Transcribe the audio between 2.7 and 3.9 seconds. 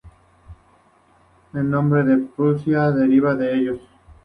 deriva de ellos.